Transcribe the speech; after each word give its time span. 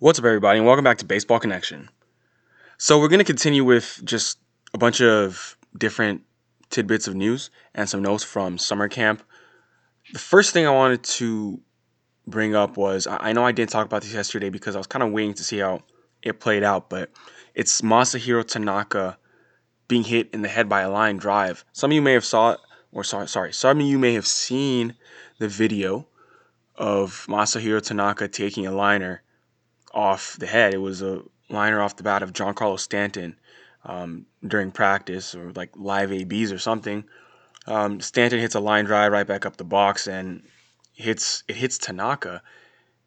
What's 0.00 0.18
up, 0.18 0.24
everybody, 0.24 0.58
and 0.58 0.66
welcome 0.66 0.82
back 0.82 0.98
to 0.98 1.04
Baseball 1.04 1.38
Connection. 1.38 1.88
So, 2.78 2.98
we're 2.98 3.06
going 3.06 3.20
to 3.20 3.24
continue 3.24 3.62
with 3.62 4.00
just 4.04 4.38
a 4.74 4.78
bunch 4.78 5.00
of 5.00 5.56
different 5.78 6.22
tidbits 6.68 7.06
of 7.06 7.14
news 7.14 7.48
and 7.76 7.88
some 7.88 8.02
notes 8.02 8.24
from 8.24 8.58
summer 8.58 8.88
camp. 8.88 9.22
The 10.12 10.18
first 10.18 10.52
thing 10.52 10.66
I 10.66 10.70
wanted 10.70 11.04
to 11.04 11.60
bring 12.26 12.56
up 12.56 12.76
was 12.76 13.06
I 13.06 13.32
know 13.32 13.46
I 13.46 13.52
didn't 13.52 13.70
talk 13.70 13.86
about 13.86 14.02
this 14.02 14.12
yesterday 14.12 14.50
because 14.50 14.74
I 14.74 14.78
was 14.78 14.88
kind 14.88 15.04
of 15.04 15.12
waiting 15.12 15.34
to 15.34 15.44
see 15.44 15.58
how 15.58 15.84
it 16.22 16.40
played 16.40 16.64
out, 16.64 16.90
but 16.90 17.10
it's 17.54 17.80
Masahiro 17.80 18.44
Tanaka 18.44 19.16
being 19.86 20.02
hit 20.02 20.28
in 20.32 20.42
the 20.42 20.48
head 20.48 20.68
by 20.68 20.80
a 20.80 20.90
line 20.90 21.18
drive. 21.18 21.64
Some 21.72 21.92
of 21.92 21.94
you 21.94 22.02
may 22.02 22.14
have 22.14 22.24
saw 22.24 22.50
it, 22.50 22.60
or 22.90 23.04
sorry, 23.04 23.28
sorry, 23.28 23.52
some 23.52 23.78
of 23.78 23.86
you 23.86 24.00
may 24.00 24.14
have 24.14 24.26
seen 24.26 24.96
the 25.38 25.46
video 25.46 26.08
of 26.74 27.26
Masahiro 27.28 27.80
Tanaka 27.80 28.26
taking 28.26 28.66
a 28.66 28.72
liner 28.72 29.22
off 29.94 30.36
the 30.38 30.46
head. 30.46 30.74
It 30.74 30.78
was 30.78 31.00
a 31.00 31.22
liner 31.48 31.80
off 31.80 31.96
the 31.96 32.02
bat 32.02 32.22
of 32.22 32.32
Giancarlo 32.32 32.78
Stanton 32.78 33.38
um, 33.84 34.26
during 34.46 34.70
practice 34.70 35.34
or 35.34 35.52
like 35.52 35.70
live 35.76 36.12
ABs 36.12 36.52
or 36.52 36.58
something. 36.58 37.04
Um, 37.66 38.00
Stanton 38.00 38.40
hits 38.40 38.54
a 38.54 38.60
line 38.60 38.84
drive 38.84 39.12
right 39.12 39.26
back 39.26 39.46
up 39.46 39.56
the 39.56 39.64
box 39.64 40.06
and 40.06 40.42
hits 40.92 41.44
it 41.48 41.56
hits 41.56 41.78
Tanaka. 41.78 42.42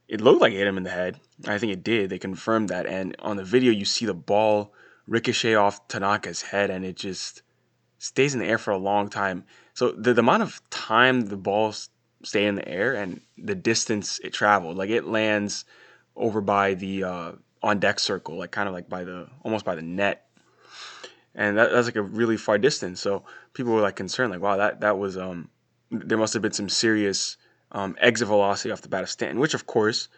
It 0.07 0.21
looked 0.21 0.41
like 0.41 0.53
it 0.53 0.57
hit 0.57 0.67
him 0.67 0.77
in 0.77 0.83
the 0.83 0.89
head. 0.89 1.19
I 1.45 1.57
think 1.57 1.73
it 1.73 1.83
did. 1.83 2.09
They 2.09 2.17
confirmed 2.17 2.69
that. 2.69 2.85
And 2.85 3.15
on 3.19 3.35
the 3.35 3.43
video, 3.43 3.71
you 3.71 3.85
see 3.85 4.05
the 4.05 4.13
ball 4.13 4.73
ricochet 5.05 5.55
off 5.55 5.87
Tanaka's 5.87 6.41
head, 6.41 6.69
and 6.69 6.85
it 6.85 6.95
just 6.95 7.41
stays 7.99 8.33
in 8.33 8.39
the 8.39 8.45
air 8.45 8.57
for 8.57 8.71
a 8.71 8.77
long 8.77 9.09
time. 9.09 9.43
So 9.73 9.91
the, 9.91 10.13
the 10.13 10.21
amount 10.21 10.43
of 10.43 10.61
time 10.69 11.21
the 11.21 11.37
ball 11.37 11.73
stay 12.23 12.45
in 12.45 12.55
the 12.55 12.67
air 12.67 12.93
and 12.93 13.21
the 13.37 13.55
distance 13.55 14.19
it 14.23 14.33
traveled, 14.33 14.77
like 14.77 14.89
it 14.89 15.05
lands 15.05 15.65
over 16.17 16.41
by 16.41 16.73
the 16.73 17.03
uh, 17.03 17.31
on 17.61 17.79
deck 17.79 17.99
circle, 17.99 18.37
like 18.37 18.51
kind 18.51 18.67
of 18.67 18.73
like 18.73 18.89
by 18.89 19.03
the 19.03 19.27
almost 19.43 19.65
by 19.65 19.75
the 19.75 19.81
net, 19.81 20.27
and 21.35 21.57
that, 21.57 21.71
that's 21.71 21.87
like 21.87 21.95
a 21.95 22.01
really 22.01 22.37
far 22.37 22.57
distance. 22.57 22.99
So 22.99 23.23
people 23.53 23.73
were 23.73 23.81
like 23.81 23.95
concerned, 23.95 24.31
like 24.31 24.41
wow, 24.41 24.57
that 24.57 24.81
that 24.81 24.97
was 24.97 25.17
um 25.17 25.49
there 25.91 26.17
must 26.17 26.33
have 26.33 26.41
been 26.41 26.51
some 26.51 26.69
serious 26.69 27.37
um, 27.71 27.95
exit 27.99 28.27
velocity 28.27 28.71
off 28.71 28.81
the 28.81 28.89
bat 28.89 29.03
of 29.03 29.09
Stanton, 29.09 29.39
which 29.39 29.53
of 29.53 29.65
course 29.67 30.09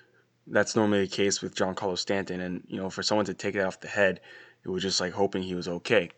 that's 0.48 0.76
normally 0.76 1.02
the 1.02 1.16
case 1.16 1.42
with 1.42 1.56
Giancarlo 1.56 1.98
Stanton, 1.98 2.42
and 2.42 2.64
you 2.68 2.78
know 2.78 2.90
for 2.90 3.04
someone 3.04 3.26
to 3.26 3.34
take 3.34 3.56
it 3.56 3.62
off 3.62 3.80
the 3.80 3.88
head, 3.88 4.20
it 4.64 4.70
was 4.70 4.82
just 4.82 5.00
like 5.00 5.14
hoping 5.14 5.44
he 5.44 5.56
was 5.56 5.68
okay. 5.68 6.10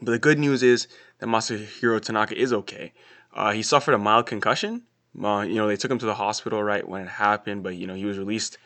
But 0.00 0.12
the 0.12 0.18
good 0.18 0.38
news 0.38 0.62
is 0.62 0.88
that 1.18 1.26
Masahiro 1.26 2.00
Tanaka 2.00 2.38
is 2.38 2.52
okay. 2.52 2.92
Uh, 3.32 3.52
he 3.52 3.62
suffered 3.62 3.94
a 3.94 3.98
mild 3.98 4.26
concussion. 4.26 4.82
Uh, 5.22 5.42
you 5.42 5.54
know, 5.54 5.66
they 5.66 5.76
took 5.76 5.90
him 5.90 5.98
to 5.98 6.06
the 6.06 6.14
hospital 6.14 6.62
right 6.62 6.86
when 6.86 7.02
it 7.02 7.08
happened, 7.08 7.62
but 7.62 7.76
you 7.76 7.86
know 7.86 7.94
he 7.94 8.04
was 8.04 8.18
released 8.18 8.58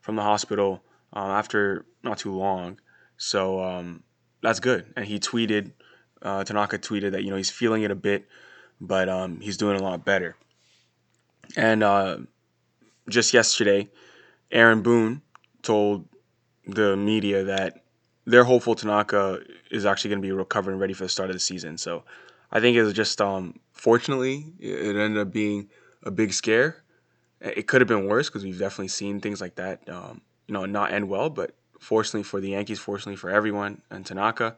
from 0.00 0.16
the 0.16 0.22
hospital 0.22 0.82
um, 1.12 1.30
after 1.30 1.84
not 2.02 2.18
too 2.18 2.34
long. 2.34 2.78
So 3.16 3.62
um, 3.62 4.02
that's 4.42 4.60
good. 4.60 4.86
And 4.96 5.04
he 5.04 5.18
tweeted, 5.18 5.72
uh, 6.22 6.44
Tanaka 6.44 6.78
tweeted 6.78 7.12
that 7.12 7.24
you 7.24 7.30
know 7.30 7.36
he's 7.36 7.50
feeling 7.50 7.82
it 7.82 7.90
a 7.90 7.96
bit, 7.96 8.28
but 8.80 9.08
um, 9.08 9.40
he's 9.40 9.56
doing 9.56 9.80
a 9.80 9.82
lot 9.82 10.04
better. 10.04 10.36
And 11.56 11.82
uh, 11.82 12.18
just 13.08 13.32
yesterday, 13.32 13.88
Aaron 14.50 14.82
Boone 14.82 15.22
told 15.62 16.06
the 16.66 16.96
media 16.96 17.44
that 17.44 17.84
they're 18.26 18.44
hopeful 18.44 18.74
Tanaka 18.74 19.40
is 19.70 19.86
actually 19.86 20.10
going 20.10 20.22
to 20.22 20.26
be 20.26 20.32
recovered 20.32 20.72
and 20.72 20.80
ready 20.80 20.92
for 20.92 21.04
the 21.04 21.08
start 21.08 21.30
of 21.30 21.36
the 21.36 21.40
season. 21.40 21.78
So 21.78 22.04
I 22.50 22.60
think 22.60 22.76
it 22.76 22.82
was 22.82 22.92
just 22.92 23.20
um, 23.20 23.58
fortunately 23.72 24.52
it 24.58 24.96
ended 24.96 25.18
up 25.18 25.32
being 25.32 25.68
a 26.06 26.10
big 26.10 26.32
scare. 26.32 26.82
It 27.40 27.66
could 27.66 27.82
have 27.82 27.88
been 27.88 28.06
worse 28.06 28.28
because 28.28 28.44
we've 28.44 28.58
definitely 28.58 28.88
seen 28.88 29.20
things 29.20 29.40
like 29.40 29.56
that, 29.56 29.86
um, 29.90 30.22
you 30.46 30.54
know, 30.54 30.64
not 30.64 30.92
end 30.92 31.08
well. 31.08 31.28
But 31.28 31.54
fortunately 31.78 32.22
for 32.22 32.40
the 32.40 32.50
Yankees, 32.50 32.78
fortunately 32.78 33.16
for 33.16 33.28
everyone 33.28 33.82
and 33.90 34.06
Tanaka, 34.06 34.56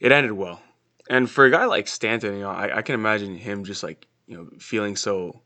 it 0.00 0.10
ended 0.10 0.32
well. 0.32 0.60
And 1.08 1.30
for 1.30 1.44
a 1.44 1.50
guy 1.50 1.66
like 1.66 1.86
Stanton, 1.86 2.34
you 2.34 2.40
know, 2.40 2.50
I, 2.50 2.78
I 2.78 2.82
can 2.82 2.94
imagine 2.94 3.36
him 3.36 3.62
just 3.62 3.82
like 3.82 4.08
you 4.26 4.36
know 4.36 4.48
feeling 4.58 4.96
so, 4.96 5.42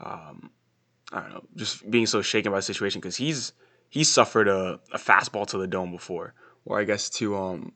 um, 0.00 0.50
I 1.12 1.20
don't 1.20 1.30
know, 1.30 1.44
just 1.56 1.90
being 1.90 2.06
so 2.06 2.22
shaken 2.22 2.52
by 2.52 2.58
the 2.58 2.62
situation 2.62 3.00
because 3.00 3.16
he's 3.16 3.54
he's 3.88 4.10
suffered 4.10 4.48
a, 4.48 4.78
a 4.92 4.98
fastball 4.98 5.46
to 5.48 5.58
the 5.58 5.66
dome 5.66 5.90
before, 5.90 6.34
or 6.66 6.78
I 6.78 6.84
guess 6.84 7.08
to 7.10 7.36
um, 7.36 7.72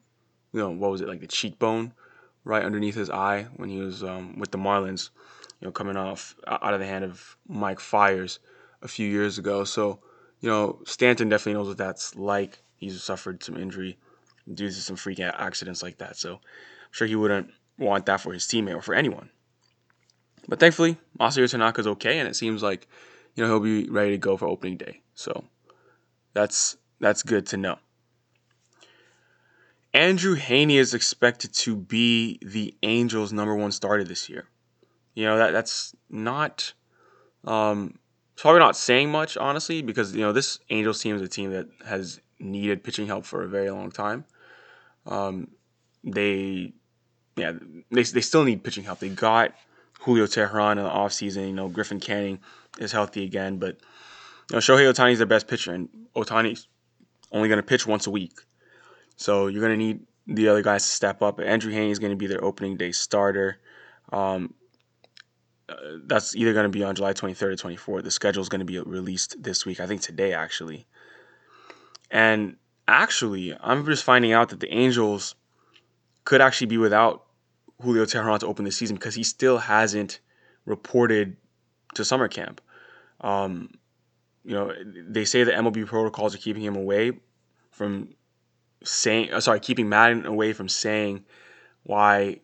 you 0.52 0.60
know, 0.60 0.70
what 0.70 0.90
was 0.90 1.00
it 1.00 1.08
like 1.08 1.20
the 1.20 1.26
cheekbone 1.26 1.94
right 2.44 2.64
underneath 2.64 2.94
his 2.94 3.10
eye 3.10 3.46
when 3.56 3.68
he 3.68 3.78
was 3.78 4.02
um, 4.02 4.38
with 4.38 4.50
the 4.50 4.58
Marlins, 4.58 5.10
you 5.60 5.66
know, 5.66 5.72
coming 5.72 5.96
off 5.96 6.34
out 6.46 6.74
of 6.74 6.80
the 6.80 6.86
hand 6.86 7.04
of 7.04 7.36
Mike 7.48 7.80
Fiers 7.80 8.38
a 8.82 8.88
few 8.88 9.08
years 9.08 9.38
ago. 9.38 9.64
So, 9.64 10.00
you 10.40 10.48
know, 10.48 10.80
Stanton 10.84 11.28
definitely 11.28 11.54
knows 11.54 11.68
what 11.68 11.78
that's 11.78 12.16
like. 12.16 12.62
He's 12.76 13.00
suffered 13.02 13.42
some 13.42 13.56
injury 13.56 13.98
due 14.52 14.68
to 14.68 14.74
some 14.74 14.96
freak 14.96 15.20
accidents 15.20 15.82
like 15.82 15.98
that. 15.98 16.16
So, 16.16 16.34
I'm 16.34 16.40
sure 16.90 17.06
he 17.06 17.16
wouldn't 17.16 17.50
want 17.78 18.06
that 18.06 18.20
for 18.20 18.32
his 18.32 18.44
teammate 18.44 18.76
or 18.76 18.82
for 18.82 18.94
anyone. 18.94 19.30
But 20.48 20.58
thankfully, 20.58 20.98
Masahiro 21.18 21.48
Tanaka's 21.48 21.86
okay, 21.86 22.18
and 22.18 22.28
it 22.28 22.34
seems 22.34 22.62
like 22.62 22.88
you 23.34 23.42
know 23.42 23.48
he'll 23.48 23.60
be 23.60 23.88
ready 23.88 24.10
to 24.12 24.18
go 24.18 24.36
for 24.36 24.48
opening 24.48 24.76
day. 24.76 25.00
So 25.14 25.44
that's 26.34 26.76
that's 27.00 27.22
good 27.22 27.46
to 27.48 27.56
know. 27.56 27.78
Andrew 29.94 30.36
Heaney 30.36 30.76
is 30.76 30.94
expected 30.94 31.52
to 31.54 31.76
be 31.76 32.38
the 32.42 32.74
Angels' 32.82 33.32
number 33.32 33.54
one 33.54 33.72
starter 33.72 34.04
this 34.04 34.28
year. 34.28 34.48
You 35.14 35.26
know 35.26 35.38
that 35.38 35.52
that's 35.52 35.94
not 36.08 36.72
um, 37.44 37.98
probably 38.36 38.60
not 38.60 38.76
saying 38.76 39.10
much, 39.10 39.36
honestly, 39.36 39.82
because 39.82 40.14
you 40.14 40.22
know 40.22 40.32
this 40.32 40.58
Angels 40.70 41.00
team 41.02 41.16
is 41.16 41.22
a 41.22 41.28
team 41.28 41.50
that 41.50 41.68
has 41.86 42.20
needed 42.38 42.82
pitching 42.82 43.06
help 43.06 43.24
for 43.26 43.44
a 43.44 43.48
very 43.48 43.70
long 43.70 43.90
time. 43.90 44.24
Um, 45.06 45.48
they, 46.02 46.72
yeah, 47.36 47.52
they, 47.90 48.02
they 48.02 48.20
still 48.20 48.44
need 48.44 48.64
pitching 48.64 48.84
help. 48.84 49.00
They 49.00 49.10
got 49.10 49.54
Julio 50.00 50.24
Teheran 50.26 50.72
in 50.72 50.84
the 50.84 50.90
offseason. 50.90 51.46
You 51.48 51.52
know, 51.52 51.68
Griffin 51.68 52.00
Canning 52.00 52.40
is 52.78 52.92
healthy 52.92 53.24
again, 53.24 53.58
but 53.58 53.76
you 54.50 54.56
know, 54.56 54.58
Shohei 54.58 54.90
Ohtani 54.90 55.12
is 55.12 55.18
their 55.18 55.26
best 55.26 55.46
pitcher, 55.46 55.72
and 55.74 55.88
Ohtani's 56.16 56.68
only 57.30 57.48
going 57.48 57.58
to 57.58 57.66
pitch 57.66 57.86
once 57.86 58.06
a 58.06 58.10
week. 58.10 58.32
So 59.16 59.46
you're 59.46 59.62
going 59.62 59.78
to 59.78 59.84
need 59.84 60.00
the 60.26 60.48
other 60.48 60.62
guys 60.62 60.84
to 60.84 60.90
step 60.90 61.22
up. 61.22 61.40
Andrew 61.40 61.72
Heaney 61.72 61.90
is 61.90 61.98
going 61.98 62.12
to 62.12 62.16
be 62.16 62.26
their 62.26 62.42
opening 62.42 62.76
day 62.76 62.92
starter. 62.92 63.58
Um, 64.12 64.54
uh, 65.68 65.74
that's 66.04 66.34
either 66.36 66.52
going 66.52 66.64
to 66.64 66.68
be 66.68 66.84
on 66.84 66.94
July 66.94 67.12
23rd 67.12 67.42
or 67.42 68.00
24th. 68.00 68.04
The 68.04 68.10
schedule 68.10 68.42
is 68.42 68.48
going 68.48 68.60
to 68.60 68.64
be 68.64 68.78
released 68.78 69.42
this 69.42 69.64
week. 69.64 69.80
I 69.80 69.86
think 69.86 70.00
today, 70.00 70.32
actually. 70.32 70.86
And 72.10 72.56
actually, 72.86 73.56
I'm 73.60 73.84
just 73.86 74.04
finding 74.04 74.32
out 74.32 74.50
that 74.50 74.60
the 74.60 74.72
Angels 74.72 75.34
could 76.24 76.40
actually 76.40 76.68
be 76.68 76.78
without 76.78 77.24
Julio 77.80 78.04
Teheran 78.04 78.38
to 78.40 78.46
open 78.46 78.64
the 78.64 78.70
season 78.70 78.96
because 78.96 79.14
he 79.14 79.24
still 79.24 79.58
hasn't 79.58 80.20
reported 80.66 81.36
to 81.94 82.04
summer 82.04 82.28
camp. 82.28 82.60
Um, 83.20 83.70
you 84.44 84.54
know, 84.54 84.72
they 85.08 85.24
say 85.24 85.44
the 85.44 85.52
MLB 85.52 85.86
protocols 85.86 86.34
are 86.34 86.38
keeping 86.38 86.62
him 86.62 86.76
away 86.76 87.12
from 87.70 88.10
saying, 88.84 89.32
uh, 89.32 89.40
sorry, 89.40 89.60
keeping 89.60 89.88
Maddon 89.88 90.26
away 90.26 90.52
from 90.52 90.68
saying 90.68 91.24
why 91.84 92.40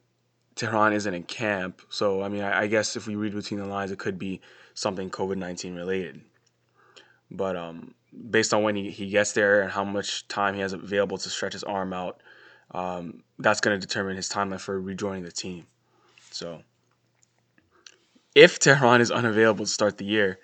Teheran 0.57 0.93
isn't 0.93 1.15
in 1.15 1.23
camp. 1.23 1.83
So, 1.89 2.23
I 2.23 2.29
mean, 2.29 2.43
I, 2.43 2.63
I 2.63 2.67
guess 2.67 2.97
if 2.97 3.07
we 3.07 3.15
read 3.15 3.35
between 3.35 3.61
the 3.61 3.67
lines, 3.67 3.91
it 3.91 3.99
could 3.99 4.19
be 4.19 4.41
something 4.75 5.11
COVID 5.11 5.37
19 5.37 5.75
related. 5.75 6.21
But 7.31 7.57
um, 7.57 7.95
based 8.31 8.55
on 8.55 8.63
when 8.63 8.75
he, 8.75 8.91
he 8.91 9.09
gets 9.09 9.33
there 9.33 9.63
and 9.63 9.71
how 9.71 9.85
much 9.85 10.27
time 10.29 10.55
he 10.55 10.61
has 10.61 10.73
available 10.73 11.19
to 11.19 11.29
stretch 11.29 11.53
his 11.53 11.65
arm 11.65 11.93
out, 11.93 12.23
um, 12.73 13.23
that's 13.39 13.61
going 13.61 13.79
to 13.79 13.87
determine 13.87 14.17
his 14.17 14.29
timeline 14.29 14.61
for 14.61 14.81
rejoining 14.81 15.23
the 15.23 15.33
team. 15.33 15.67
So, 16.31 16.63
if 18.35 18.59
Teheran 18.59 19.01
is 19.01 19.11
unavailable 19.11 19.65
to 19.65 19.71
start 19.71 19.99
the 19.99 20.05
year, 20.05 20.39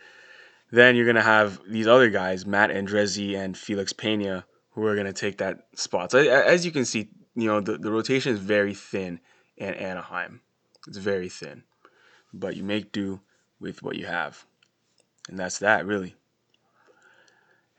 then 0.71 0.97
you're 0.97 1.05
going 1.05 1.17
to 1.17 1.23
have 1.23 1.61
these 1.69 1.87
other 1.87 2.11
guys, 2.11 2.47
Matt 2.47 2.71
Andriese 2.71 3.37
and 3.37 3.57
Felix 3.57 3.93
Pena, 3.93 4.45
who 4.75 4.85
are 4.87 4.95
going 4.95 5.07
to 5.07 5.13
take 5.13 5.39
that 5.39 5.67
spot. 5.75 6.11
So, 6.11 6.19
as 6.19 6.65
you 6.67 6.73
can 6.73 6.85
see, 6.85 7.09
you 7.35 7.47
know, 7.47 7.61
the, 7.61 7.79
the 7.79 7.91
rotation 7.91 8.33
is 8.33 8.41
very 8.41 8.75
thin 8.75 9.21
in 9.57 9.75
Anaheim. 9.75 10.41
It's 10.89 10.99
very 10.99 11.29
thin. 11.29 11.63
But 12.33 12.57
you 12.57 12.65
make 12.65 12.93
do 12.93 13.21
with 13.61 13.83
what 13.83 13.97
you 13.97 14.07
have. 14.07 14.45
And 15.29 15.39
that's 15.39 15.61
that, 15.61 15.87
really. 15.87 16.17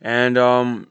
And 0.01 0.37
um, 0.37 0.87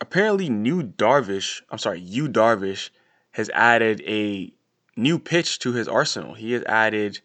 apparently, 0.00 0.48
new 0.48 0.82
Darvish, 0.82 1.62
I'm 1.70 1.78
sorry, 1.78 2.00
Yu 2.00 2.28
Darvish 2.28 2.90
has 3.32 3.50
added 3.50 4.02
a 4.06 4.52
new 4.96 5.18
pitch 5.18 5.58
to 5.60 5.72
his 5.72 5.88
arsenal. 5.88 6.34
He 6.34 6.52
has 6.52 6.62
added 6.64 7.20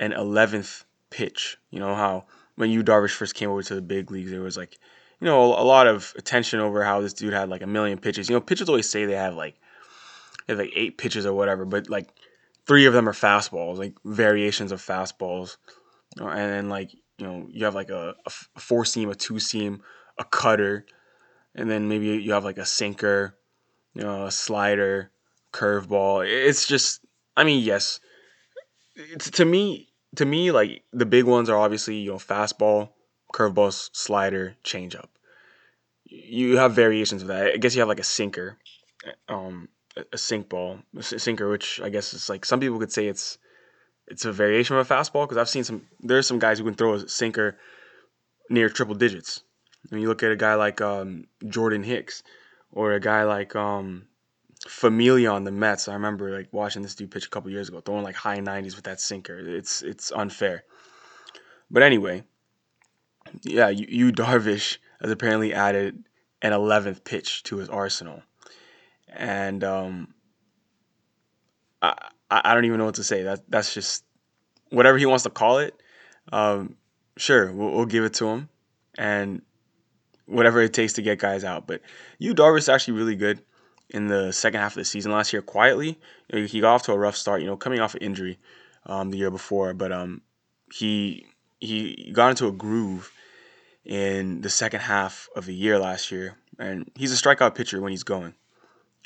an 0.00 0.12
11th 0.12 0.84
pitch. 1.10 1.58
You 1.70 1.80
know 1.80 1.94
how 1.94 2.24
when 2.56 2.70
Yu 2.70 2.82
Darvish 2.82 3.14
first 3.14 3.34
came 3.34 3.50
over 3.50 3.62
to 3.62 3.74
the 3.74 3.82
big 3.82 4.10
leagues, 4.10 4.30
there 4.30 4.40
was 4.40 4.56
like, 4.56 4.78
you 5.20 5.26
know, 5.26 5.44
a, 5.44 5.64
lot 5.64 5.86
of 5.86 6.12
attention 6.16 6.60
over 6.60 6.84
how 6.84 7.00
this 7.00 7.12
dude 7.12 7.32
had 7.32 7.48
like 7.48 7.62
a 7.62 7.66
million 7.66 7.98
pitches. 7.98 8.28
You 8.28 8.36
know, 8.36 8.40
pitchers 8.40 8.68
always 8.68 8.88
say 8.88 9.04
they 9.04 9.14
have 9.14 9.34
like, 9.34 9.56
they 10.46 10.52
have 10.52 10.58
like 10.58 10.72
eight 10.74 10.98
pitches 10.98 11.26
or 11.26 11.32
whatever, 11.32 11.64
but 11.64 11.88
like 11.88 12.08
three 12.66 12.86
of 12.86 12.92
them 12.92 13.08
are 13.08 13.14
fastballs, 13.14 13.78
like 13.78 13.94
variations 14.04 14.72
of 14.72 14.80
fastballs. 14.80 15.56
And 16.18 16.28
then 16.28 16.68
like, 16.68 16.92
you 17.18 17.26
know, 17.26 17.46
you 17.50 17.64
have 17.64 17.74
like 17.74 17.90
a, 17.90 18.14
a 18.26 18.60
four 18.60 18.84
seam, 18.84 19.10
a 19.10 19.14
two 19.14 19.38
seam, 19.38 19.82
a 20.18 20.24
cutter, 20.24 20.86
and 21.54 21.70
then 21.70 21.88
maybe 21.88 22.06
you 22.06 22.32
have 22.32 22.44
like 22.44 22.58
a 22.58 22.66
sinker, 22.66 23.36
you 23.94 24.02
know, 24.02 24.26
a 24.26 24.30
slider, 24.30 25.10
curveball. 25.52 26.26
It's 26.28 26.66
just, 26.66 27.04
I 27.36 27.44
mean, 27.44 27.62
yes, 27.62 28.00
it's, 28.96 29.30
to 29.30 29.44
me, 29.44 29.88
to 30.16 30.24
me, 30.24 30.50
like 30.50 30.82
the 30.92 31.06
big 31.06 31.24
ones 31.24 31.48
are 31.48 31.58
obviously 31.58 31.96
you 31.96 32.12
know 32.12 32.18
fastball, 32.18 32.90
curveball, 33.34 33.72
slider, 33.92 34.56
changeup. 34.64 35.08
You 36.04 36.56
have 36.56 36.74
variations 36.74 37.22
of 37.22 37.28
that. 37.28 37.52
I 37.54 37.56
guess 37.56 37.74
you 37.74 37.80
have 37.80 37.88
like 37.88 38.00
a 38.00 38.04
sinker, 38.04 38.58
um, 39.28 39.68
a 40.12 40.18
sink 40.18 40.48
ball, 40.48 40.78
a 40.96 41.02
sinker, 41.02 41.50
which 41.50 41.80
I 41.82 41.88
guess 41.88 42.14
is 42.14 42.28
like 42.28 42.44
some 42.44 42.60
people 42.60 42.78
could 42.78 42.92
say 42.92 43.08
it's 43.08 43.38
it's 44.06 44.24
a 44.24 44.32
variation 44.32 44.76
of 44.76 44.88
a 44.88 44.94
fastball 44.94 45.24
because 45.24 45.38
I've 45.38 45.48
seen 45.48 45.64
some. 45.64 45.86
There's 46.00 46.26
some 46.26 46.38
guys 46.38 46.58
who 46.58 46.64
can 46.64 46.74
throw 46.74 46.94
a 46.94 47.08
sinker 47.08 47.58
near 48.50 48.68
triple 48.68 48.94
digits. 48.94 49.42
And 49.90 50.00
you 50.00 50.08
look 50.08 50.22
at 50.22 50.30
a 50.30 50.36
guy 50.36 50.54
like 50.54 50.80
um, 50.80 51.26
Jordan 51.46 51.82
Hicks 51.82 52.22
or 52.72 52.92
a 52.92 53.00
guy 53.00 53.24
like 53.24 53.54
um, 53.56 54.06
Familia 54.68 55.30
on 55.30 55.44
the 55.44 55.50
Mets. 55.50 55.88
I 55.88 55.94
remember 55.94 56.36
like 56.36 56.48
watching 56.52 56.82
this 56.82 56.94
dude 56.94 57.10
pitch 57.10 57.26
a 57.26 57.30
couple 57.30 57.50
years 57.50 57.68
ago, 57.68 57.80
throwing 57.80 58.04
like 58.04 58.14
high 58.14 58.38
90s 58.38 58.76
with 58.76 58.84
that 58.84 59.00
sinker. 59.00 59.38
It's 59.38 59.82
it's 59.82 60.12
unfair. 60.12 60.64
But 61.70 61.82
anyway, 61.82 62.24
yeah, 63.42 63.68
Yu 63.68 64.12
Darvish 64.12 64.78
has 65.00 65.10
apparently 65.10 65.52
added 65.52 66.04
an 66.42 66.52
11th 66.52 67.04
pitch 67.04 67.42
to 67.44 67.56
his 67.56 67.68
arsenal, 67.68 68.22
and 69.08 69.62
um, 69.64 70.14
I 71.82 71.94
I 72.30 72.54
don't 72.54 72.64
even 72.64 72.78
know 72.78 72.86
what 72.86 72.96
to 72.96 73.04
say. 73.04 73.22
That 73.22 73.40
that's 73.48 73.72
just 73.74 74.04
whatever 74.70 74.98
he 74.98 75.06
wants 75.06 75.24
to 75.24 75.30
call 75.30 75.58
it. 75.58 75.74
Um, 76.32 76.76
sure, 77.16 77.52
we'll, 77.52 77.70
we'll 77.70 77.86
give 77.86 78.04
it 78.04 78.14
to 78.14 78.26
him, 78.26 78.48
and 78.98 79.42
whatever 80.26 80.60
it 80.60 80.72
takes 80.72 80.94
to 80.94 81.02
get 81.02 81.18
guys 81.18 81.44
out. 81.44 81.66
But 81.66 81.82
Yu 82.18 82.34
Darvish 82.34 82.60
is 82.60 82.68
actually 82.68 82.98
really 82.98 83.16
good 83.16 83.42
in 83.90 84.08
the 84.08 84.32
second 84.32 84.60
half 84.60 84.72
of 84.72 84.76
the 84.76 84.84
season 84.84 85.12
last 85.12 85.32
year. 85.32 85.42
Quietly, 85.42 85.98
he 86.32 86.60
got 86.60 86.74
off 86.74 86.82
to 86.84 86.92
a 86.92 86.98
rough 86.98 87.16
start. 87.16 87.40
You 87.40 87.46
know, 87.46 87.56
coming 87.56 87.80
off 87.80 87.94
an 87.94 88.02
injury 88.02 88.38
um, 88.86 89.10
the 89.10 89.18
year 89.18 89.30
before, 89.30 89.74
but 89.74 89.92
um, 89.92 90.22
he 90.72 91.26
he 91.60 92.10
got 92.12 92.30
into 92.30 92.46
a 92.46 92.52
groove 92.52 93.12
in 93.84 94.40
the 94.40 94.50
second 94.50 94.80
half 94.80 95.28
of 95.36 95.46
the 95.46 95.54
year 95.54 95.78
last 95.78 96.10
year, 96.10 96.36
and 96.58 96.90
he's 96.94 97.12
a 97.12 97.22
strikeout 97.22 97.54
pitcher 97.54 97.80
when 97.80 97.92
he's 97.92 98.02
going. 98.02 98.34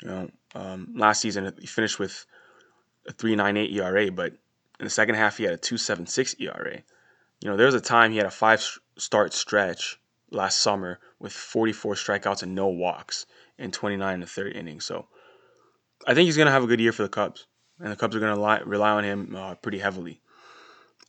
You 0.01 0.07
know, 0.07 0.29
um, 0.55 0.93
last 0.95 1.21
season 1.21 1.53
he 1.59 1.67
finished 1.67 1.99
with 1.99 2.25
a 3.07 3.13
3.98 3.13 3.73
ERA, 3.73 4.11
but 4.11 4.33
in 4.79 4.85
the 4.85 4.89
second 4.89 5.15
half 5.15 5.37
he 5.37 5.43
had 5.43 5.53
a 5.53 5.57
2.76 5.57 6.39
ERA. 6.39 6.81
You 7.41 7.49
know, 7.49 7.57
there 7.57 7.65
was 7.65 7.75
a 7.75 7.81
time 7.81 8.11
he 8.11 8.17
had 8.17 8.25
a 8.25 8.31
five 8.31 8.65
start 8.97 9.33
stretch 9.33 9.99
last 10.31 10.61
summer 10.61 10.99
with 11.19 11.33
44 11.33 11.95
strikeouts 11.95 12.43
and 12.43 12.55
no 12.55 12.67
walks 12.67 13.25
in 13.57 13.71
29 13.71 14.13
and 14.13 14.23
the 14.23 14.27
third 14.27 14.55
inning. 14.55 14.79
So 14.79 15.07
I 16.07 16.13
think 16.13 16.25
he's 16.25 16.37
going 16.37 16.47
to 16.47 16.51
have 16.51 16.63
a 16.63 16.67
good 16.67 16.79
year 16.79 16.91
for 16.91 17.03
the 17.03 17.09
Cubs, 17.09 17.45
and 17.79 17.91
the 17.91 17.95
Cubs 17.95 18.15
are 18.15 18.19
going 18.19 18.35
to 18.35 18.65
rely 18.65 18.91
on 18.91 19.03
him 19.03 19.35
uh, 19.35 19.55
pretty 19.55 19.79
heavily. 19.79 20.21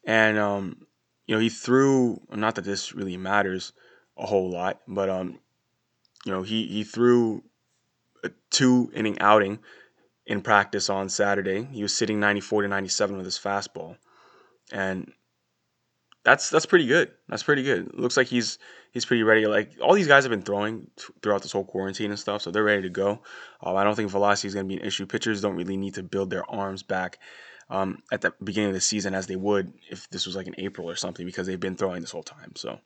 And 0.04 0.38
um, 0.38 0.86
you 1.30 1.36
know, 1.36 1.40
he 1.40 1.48
threw. 1.48 2.20
Not 2.28 2.56
that 2.56 2.64
this 2.64 2.92
really 2.92 3.16
matters 3.16 3.72
a 4.18 4.26
whole 4.26 4.50
lot, 4.50 4.80
but 4.88 5.08
um, 5.08 5.38
you 6.26 6.32
know, 6.32 6.42
he 6.42 6.66
he 6.66 6.82
threw 6.82 7.44
a 8.24 8.30
two 8.50 8.90
inning 8.92 9.16
outing 9.20 9.60
in 10.26 10.42
practice 10.42 10.90
on 10.90 11.08
Saturday. 11.08 11.68
He 11.70 11.84
was 11.84 11.94
sitting 11.94 12.18
94 12.18 12.62
to 12.62 12.68
97 12.68 13.16
with 13.16 13.26
his 13.26 13.38
fastball, 13.38 13.96
and 14.72 15.12
that's 16.24 16.50
that's 16.50 16.66
pretty 16.66 16.88
good. 16.88 17.12
That's 17.28 17.44
pretty 17.44 17.62
good. 17.62 17.96
looks 17.96 18.16
like 18.16 18.26
he's 18.26 18.58
he's 18.90 19.04
pretty 19.04 19.22
ready. 19.22 19.46
Like 19.46 19.70
all 19.80 19.94
these 19.94 20.08
guys 20.08 20.24
have 20.24 20.32
been 20.32 20.42
throwing 20.42 20.90
throughout 21.22 21.42
this 21.42 21.52
whole 21.52 21.64
quarantine 21.64 22.10
and 22.10 22.18
stuff, 22.18 22.42
so 22.42 22.50
they're 22.50 22.64
ready 22.64 22.82
to 22.82 22.90
go. 22.90 23.20
Um, 23.62 23.76
I 23.76 23.84
don't 23.84 23.94
think 23.94 24.10
velocity 24.10 24.48
is 24.48 24.54
going 24.54 24.68
to 24.68 24.74
be 24.74 24.80
an 24.80 24.84
issue. 24.84 25.06
Pitchers 25.06 25.40
don't 25.40 25.54
really 25.54 25.76
need 25.76 25.94
to 25.94 26.02
build 26.02 26.30
their 26.30 26.50
arms 26.50 26.82
back 26.82 27.20
um, 27.70 28.02
at 28.12 28.20
the 28.20 28.34
beginning 28.42 28.68
of 28.68 28.74
the 28.74 28.80
season 28.80 29.14
as 29.14 29.26
they 29.26 29.36
would 29.36 29.72
if 29.88 30.10
this 30.10 30.26
was 30.26 30.36
like 30.36 30.46
in 30.46 30.54
April 30.58 30.90
or 30.90 30.96
something 30.96 31.24
because 31.24 31.46
they've 31.46 31.58
been 31.58 31.76
throwing 31.76 32.00
this 32.00 32.10
whole 32.10 32.22
time. 32.22 32.52
So 32.56 32.78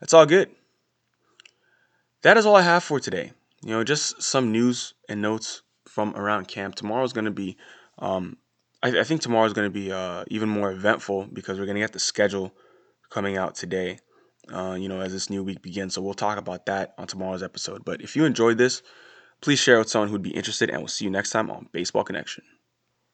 that's 0.00 0.14
all 0.14 0.26
good. 0.26 0.50
That 2.22 2.36
is 2.36 2.46
all 2.46 2.56
I 2.56 2.62
have 2.62 2.82
for 2.82 2.98
today. 2.98 3.32
You 3.62 3.70
know, 3.70 3.84
just 3.84 4.22
some 4.22 4.50
news 4.50 4.94
and 5.08 5.22
notes 5.22 5.62
from 5.86 6.16
around 6.16 6.48
camp. 6.48 6.74
Tomorrow 6.74 7.04
is 7.04 7.12
going 7.12 7.26
to 7.26 7.30
be 7.30 7.56
um, 7.98 8.38
I, 8.82 9.00
I 9.00 9.04
think 9.04 9.20
tomorrow 9.20 9.44
is 9.46 9.52
going 9.52 9.66
to 9.66 9.72
be 9.72 9.92
uh, 9.92 10.24
even 10.28 10.48
more 10.48 10.70
eventful 10.70 11.28
because 11.32 11.58
we're 11.58 11.66
going 11.66 11.76
to 11.76 11.80
get 11.80 11.92
the 11.92 11.98
schedule 11.98 12.52
coming 13.10 13.36
out 13.36 13.54
today. 13.54 13.98
Uh, 14.52 14.76
you 14.80 14.88
know, 14.88 15.00
as 15.00 15.12
this 15.12 15.28
new 15.28 15.44
week 15.44 15.60
begins. 15.60 15.92
So 15.92 16.00
we'll 16.00 16.14
talk 16.14 16.38
about 16.38 16.64
that 16.66 16.94
on 16.96 17.06
tomorrow's 17.06 17.42
episode. 17.42 17.84
But 17.84 18.00
if 18.00 18.16
you 18.16 18.24
enjoyed 18.24 18.56
this, 18.56 18.80
please 19.42 19.58
share 19.58 19.78
with 19.78 19.90
someone 19.90 20.08
who'd 20.08 20.22
be 20.22 20.30
interested, 20.30 20.70
and 20.70 20.78
we'll 20.78 20.88
see 20.88 21.04
you 21.04 21.10
next 21.10 21.30
time 21.30 21.50
on 21.50 21.68
Baseball 21.70 22.02
Connection. 22.02 22.44